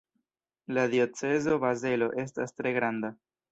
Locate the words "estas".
2.25-2.59